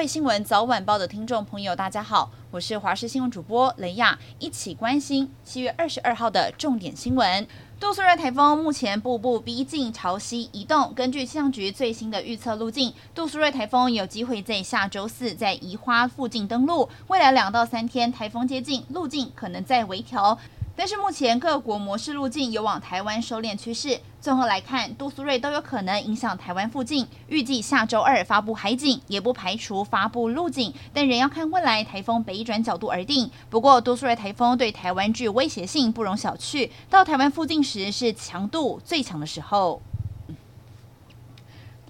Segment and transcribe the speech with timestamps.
[0.00, 7.46] 位新闻早晚报的听众朋友，大家好，我是华视新闻主播雷亚，一起关心七月二十二号的重点新闻。
[7.78, 10.94] 杜苏芮台风目前步步逼近，朝西移动。
[10.94, 20.38] 根据气象局最新的预测路径，杜苏芮台风有机会在下周四在宜花附近登陆，未来两到三天台风接近，路径可能再微调。
[20.80, 24.00] 但是目前各国模式路径有往台湾收敛趋势。
[24.18, 27.06] 综合来看，杜苏芮都有可能影响台湾附近。
[27.28, 33.30] 预计下周二发布海警，也不排除发布陆警，但仍要看未来台风北转角度而定。
[33.50, 36.70] 不过，杜苏芮台风对台湾具威胁性，不容小觑。
[36.88, 39.82] 到台湾附近时，是强度最强的时候。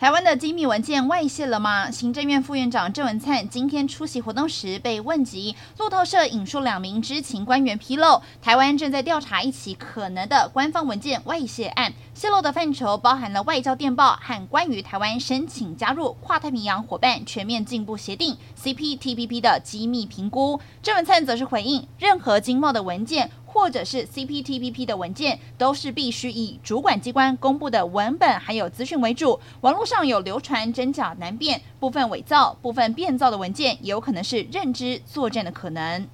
[0.01, 1.91] 台湾的机密文件外泄了吗？
[1.91, 20.59] 行政院副院长郑文灿今天出席活动时被问及，路透社引述两名知情官员披露，台湾正在调查一起可能的官方文件外泄案，泄露的范畴包含了外交电报和关于台湾申请加入跨太平洋伙伴全面进步协定 （CPTPP） 的机密评估。
[20.83, 23.30] 郑文灿则是回应，任何经贸的文件。
[23.52, 29.40] 或者是 CPTPP 的文件，都是必须以主管机关公布的文本还有资讯为主。
[29.62, 36.06] 网络上有流传真假难辨、部分伪造、部分变造的文件，有可能是认知作战的可能。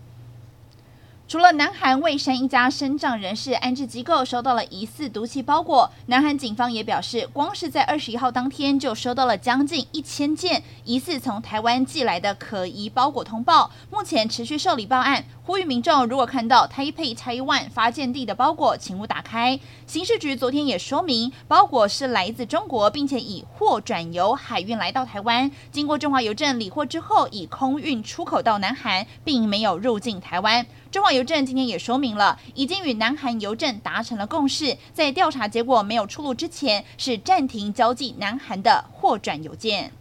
[1.29, 15.25] 除了南韩蔚山一家身障人士安置机构收到了疑似毒气包裹，南韩警方也表示，光是在二十一号当天就收到了将近一千件疑似从台湾寄来的可疑包裹通报，目前持续受理报案。
[15.43, 19.59] 呼吁民众如果看到 Taipei Taiwan 发件地的包裹，请勿打开。
[19.89, 30.65] 刑事局昨天也说明，包裹是来自中国，并且以货转邮海运来到台湾，经过中华邮政理货之后，以空运出口到南韩，并没有入境台湾。
[30.97, 39.93] 中国邮政今天也说明了，已经与南韩邮政达成了共识，在调查结果没有出炉之前，是暂停交寄南韩的货转邮件。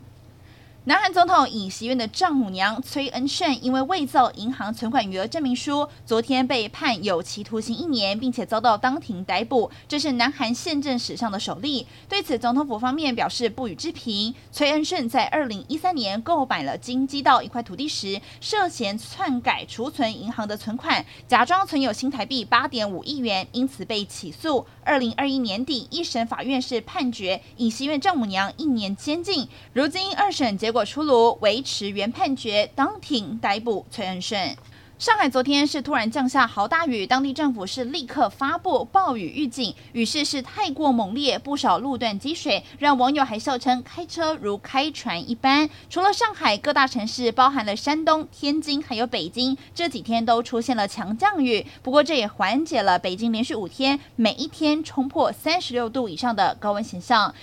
[0.88, 11.88] 南韩总统尹锡悦的丈母娘崔恩胜因为伪造银行存款余额证明书，昨天被判有期徒刑一年，并且遭到当庭逮捕，这是南韩宪政史上的首例。
[12.08, 14.36] 对此，总统府方面表示不予置评。
[14.52, 24.64] 崔恩胜在二零一三年购买了京畿道一块土地时，涉嫌篡改储存银行的存款，假装存有新台币八点五亿元，因此被起诉。
[24.84, 29.48] 二零二一年底，一审法院是判决尹锡悦丈母娘一年监禁。
[29.74, 30.75] 如今二审结果。
[30.76, 34.58] 果出炉，维持原判决，当庭逮捕崔恩顺。
[35.00, 45.70] 上海昨天是突然降下豪大雨，当地政府是立刻发布暴雨预警，雨势是太过猛烈，不少路段积水，让网友还笑称开车如开船一般。
[45.90, 51.66] 除了上海，各大城市，包含了山东、天津还有北京，这几天都出现了强降雨。
[51.82, 57.34] 不过这也缓解了北京连续五天每一天冲破三十六度以上的高温现象。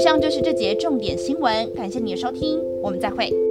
[0.00, 3.49] 以上就是这节重点新闻，感谢你的收听，我们再会。